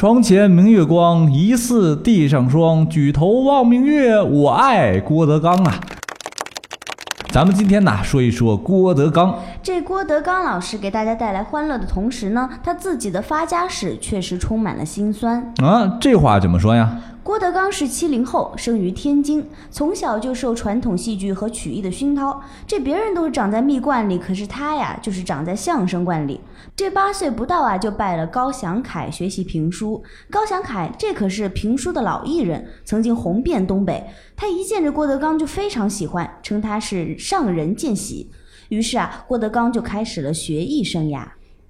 [0.00, 2.88] 床前明月光，疑似地上霜。
[2.88, 5.78] 举头望明月，我爱郭德纲啊！
[7.32, 9.38] 咱们今天呢，说一说郭德纲。
[9.62, 15.96] 这郭德纲老师给大家带来欢乐的同时呢，他自己的发家史确实充满了辛酸啊。
[16.00, 16.98] 这话怎么说呀？
[17.22, 22.42] 郭德纲是七零后，生于天津，从小就受传统戏剧和曲艺的熏陶。
[22.66, 26.40] 这别人都是长在蜜罐里，可是他呀，就是长在相声罐里。
[26.74, 30.02] 这八岁不到啊，就拜了高祥凯学习评书。
[30.30, 34.04] 高祥凯这可是评书的老艺人，曾经红遍东北。
[34.34, 38.30] 他一见着郭德纲就非常喜欢，称他是上人见喜。
[38.70, 41.22] 于是啊，郭德纲就开始了学艺生涯。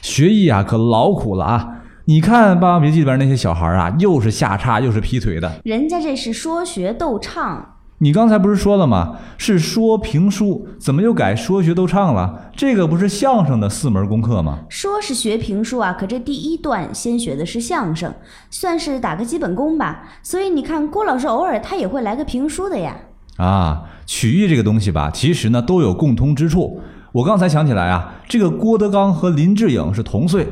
[0.00, 1.82] 学艺啊，可劳苦了啊！
[2.06, 5.60] 你看《霸王别姬》里边那些小孩啊，又是下叉又是劈腿的。
[5.64, 7.70] 人家这是说学逗唱。
[7.98, 9.16] 你刚才不是说了吗？
[9.38, 12.50] 是说评书，怎么又改说学逗唱了？
[12.54, 14.64] 这个不是相声的四门功课吗？
[14.68, 18.12] 说是学评书啊，可这第一段先学的是相声，
[18.50, 20.02] 算是打个基本功吧。
[20.22, 22.96] 所以你看，郭老师偶尔他也会来个评书的呀。
[23.36, 26.80] 啊，曲艺这个东西吧，其实呢都有共通之处。
[27.12, 30.44] 我刚才想起来啊，这个郭德纲和林志颖是同岁。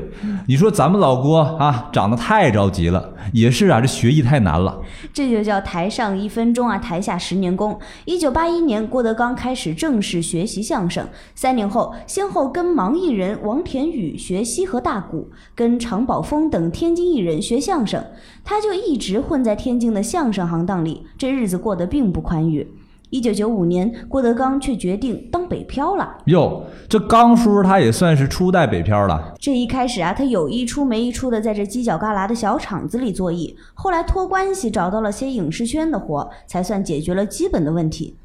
[0.47, 4.81] 你说咱们老郭啊，长得太着急了，也是啊，这学艺太难了。
[5.13, 7.77] 这就叫台上一分钟啊，台下十年功。
[8.05, 11.05] 一九八一年，郭德纲开始正式学习相声。
[11.35, 18.05] 三年后，先后跟盲艺人王田宇学西河大鼓，跟常宝峰等天津艺人学相声。
[18.45, 22.69] 他就一直混在天津的相声行当里，这日子过得并不宽裕。
[23.13, 26.17] 一九九五年，郭德纲却决定当北漂了。
[26.25, 29.35] 哟，这刚叔他也算是初代北漂了。
[29.39, 38.17] 这一开始啊，他有一出没一出的在这犄角旮旯的小厂子里作艺，后来托关系找到了些影视圈的活，才算解决了基本的问题。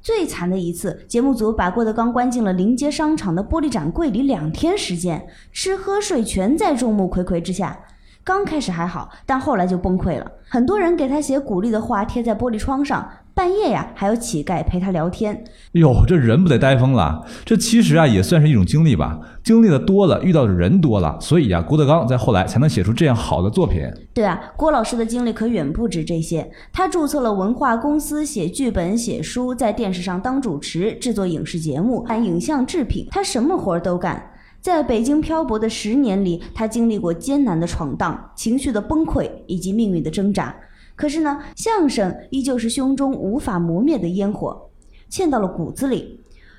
[0.00, 7.76] 最惨的一次，节目组把郭德纲关进了临街商场的玻璃展柜里两天时间，吃喝睡全在众目睽睽之下。
[8.22, 10.30] 刚开始还好，但后来就崩溃了。
[10.48, 13.08] 很多人给他写鼓励的话，贴在玻璃窗上。
[13.38, 15.44] 半夜呀，还有乞丐陪他聊天。
[15.74, 17.24] 哟，这人不得呆疯了？
[17.44, 19.16] 这其实啊，也算是一种经历吧。
[19.44, 23.80] 经历的多了，遇到的人多了，所以呀，郭德纲在后来才能写出这样好的作品。
[24.12, 26.50] 对啊，郭老师的经历可远不止这些。
[26.72, 34.20] 他注册了文化公司，写剧本、写书，在电视上当主持，制作影视节目、办影像制品，他什么活儿都干。
[34.60, 40.52] 在北京漂泊的十年里，他经历过艰难的闯荡、情绪的崩溃以及命运的挣扎。
[40.98, 44.68] 可是呢，相声依旧是胸中无法磨灭的烟火，
[45.08, 46.18] 嵌到了骨子里。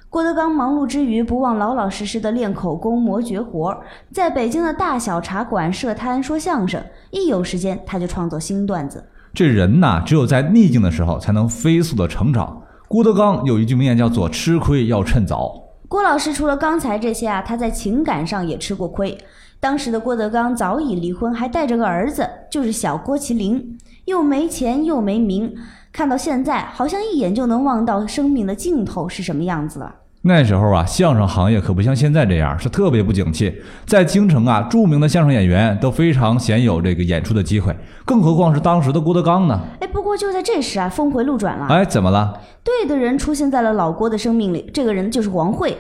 [0.09, 3.81] 郭德纲忙碌之余，不忘老老实实的练口功、磨绝活儿，
[4.13, 9.03] 在北京的大小茶馆设摊说相声，一有时间他就创作新段子。
[9.33, 12.63] 这人呐，只有在逆境的时候才能飞速的成长。
[12.87, 15.61] 郭德纲有一句名言叫做“吃亏要趁早”。
[15.89, 19.17] 郭老师除了刚才这些啊，他在情感上也吃过亏。
[19.59, 23.77] 当时的郭德纲早已离婚，还带着个儿子，就是小郭麒麟。
[24.09, 25.55] 又没钱又没名，
[25.93, 29.95] 看到现在好像一眼就能望到生命的尽头是什么样子了。
[30.23, 33.55] 那时候啊，相声行业可不像现在这样，是特别不景气。
[33.85, 39.61] 在京城啊，著名的相声演员都非常鲜有这个演出的机会，更何况是当时的郭德纲呢？
[39.79, 41.67] 哎，不过就在这时啊，峰回路转了。
[41.67, 42.41] 哎，怎么了？
[42.63, 45.77] 对的人出现在了老郭的生命里，这个人就是王慧。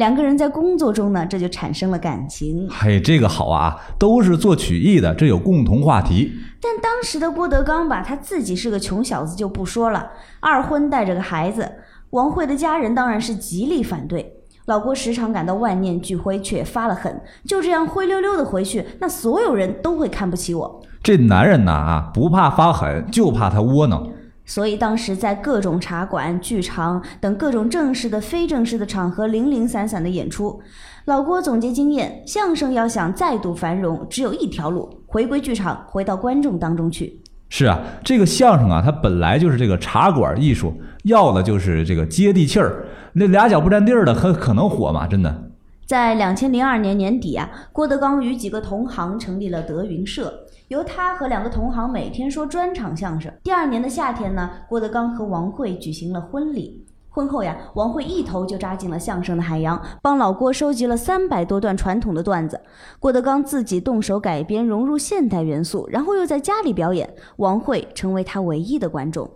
[0.00, 2.66] 两个人在工作中呢，这就产生了感情。
[2.70, 6.32] 嘿，这个好啊，都是做曲艺的，这有共同话题。
[6.58, 10.08] 但当时的郭德纲吧，他自己是个穷小子就不说了，
[10.40, 11.70] 二婚带着个孩子，
[12.12, 14.36] 王慧的家人当然是极力反对。
[14.64, 20.82] 老郭时常感到万念俱灰，却发了狠，就这样灰溜溜的回去，那所有人都会看不起我。
[21.02, 24.08] 这男人呐啊，不怕发狠，就怕他窝囊。
[24.50, 30.60] 所以当时在各种茶馆、剧场等各种正式的、非正式的场合，零零散散的演出。
[31.04, 37.20] 老郭总结经验，相声要想再度繁荣，只有一条路：回归剧场，回到观众当中去。
[37.48, 40.74] 是啊，这个相声啊，它本来就是这个茶馆艺术，
[41.04, 42.84] 要的就是这个接地气儿。
[43.12, 45.06] 那俩脚不沾地儿的，可可能火吗？
[45.06, 45.49] 真的。
[45.90, 50.46] 在两千零二年年底啊，郭德纲与几个同行成立了德云社。
[50.68, 53.28] 由他和两个同行每天说专场相声。
[53.42, 56.86] 第二年的夏天呢，郭德纲和王慧举行了婚礼。
[57.08, 62.60] 婚后呀，王慧一头就扎进了相声的海洋，帮老郭收集了三百多段传统的段子。
[63.00, 67.12] 郭德纲自己动手改编，融入现代元素，然后又在家里表演。
[67.38, 69.28] 王慧成为他唯一的观众。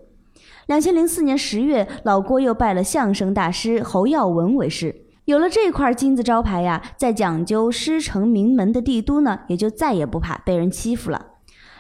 [0.68, 5.00] 两千零四年十月，老郭又拜了相声大师侯耀文为师。
[5.26, 11.28] 有了这块金字招牌呀，在讲究师承名门的帝都呢，也就再也不怕被人欺负了。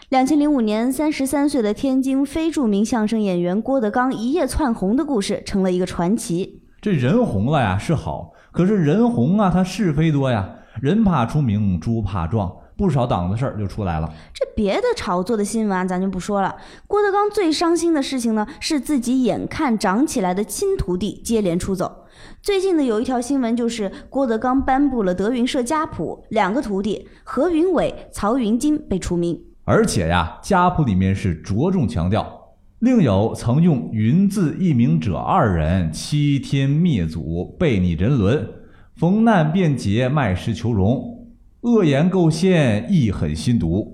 [0.08, 6.62] 两千零五年，三十三岁的天津非著名相声演员郭德纲一夜窜红的故事成了一个传奇。
[6.80, 10.48] 这人红了呀是好，可是人红啊，他是非多呀。
[10.80, 14.10] 人怕出名，猪怕壮，不少档子事儿就出来了。
[14.56, 16.56] 别的炒作的新闻，咱就不说了。
[16.86, 22.04] 郭德纲最伤心的事情呢，是自己眼看长起来的亲徒弟接连出走。
[22.42, 29.40] 最近的有一条新闻，就是郭德纲颁布了德云社家谱，两个徒弟何云伟、曹云金被除名。
[29.64, 38.46] 而且呀，家谱里面是着重强调，另有曾用云字一名者二人，欺天灭祖，背逆人伦，
[38.94, 41.26] 逢难便捷，卖师求荣，
[41.62, 43.93] 恶言构陷，意狠心毒，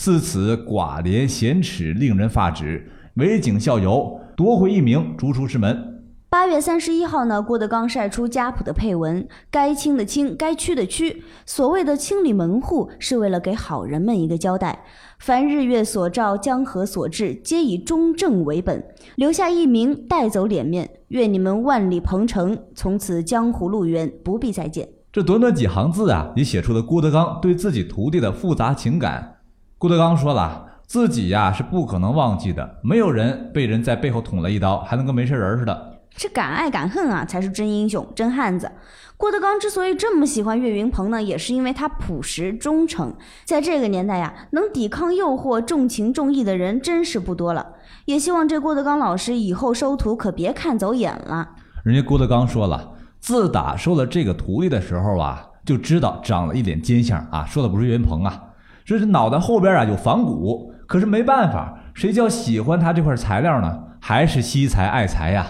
[0.00, 6.04] 似此寡廉鲜耻，令人发指，违警效尤，夺回一名，逐出师门。
[6.30, 11.24] 八月三十一号呢，郭德纲晒出家谱的配文，该清的清，该驱的驱。
[11.44, 14.84] 所谓的清理门户，是为了给好人们一个交代。
[15.18, 18.84] 凡日月所照，江河所至，皆以中正为本，
[19.16, 20.88] 留下一名，带走脸面。
[21.08, 24.88] 愿你们万里鹏程，从此江湖路远，不必再见。
[25.10, 29.34] 这短短几行字啊，也写出了郭德纲对自己徒弟的复杂情感。
[29.80, 36.00] 郭德纲说了，自己呀是不可能忘记的，没有人被人在背后捅了一刀，还能跟没事人似的。
[36.16, 38.68] 这敢爱敢恨啊，才是真英雄、真汉子。
[39.16, 43.14] 郭德纲之所以这么喜欢岳云鹏呢，也是因为他朴实忠诚。
[43.44, 47.64] 在这个年代呀，能抵抗诱惑、重情重义的人真是不多了。
[48.06, 51.50] 也希望这郭德纲老师以后收徒可别看走眼了。
[51.84, 57.46] 人家郭德纲说了，自打收了这个徒弟的时候啊，就知道长了一脸奸相啊。
[57.46, 58.42] 说的不是岳云鹏啊，
[58.88, 60.72] 这是脑袋后边啊有仿古。
[60.86, 63.78] 可是没办法，谁叫喜欢他这块材料呢？
[64.00, 65.46] 还是惜才爱才呀。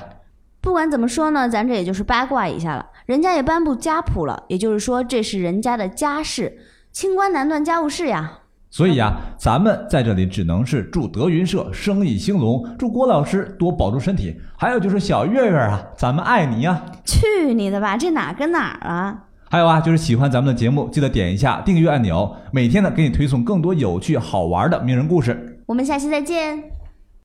[0.61, 2.85] 不管怎么说呢，咱这也就是八卦一下了。
[3.07, 6.59] 人家也颁布家谱了，也就是说这是人家的家事，
[6.91, 8.41] 清官难断家务事呀。
[8.71, 14.37] 所以呀，咱们在这里只能是祝德云社生意兴隆，祝郭老师多保重身体。
[14.57, 16.83] 还有就是小月月啊，咱们爱你呀！
[17.05, 19.27] 去你的吧，这哪跟哪儿啊？
[19.51, 25.63] 还有啊，就是喜欢咱们的节目，记得点一下订阅按钮，每天呢给你推送更多有趣好玩的名人故事。
[25.67, 26.78] 我们下期再见。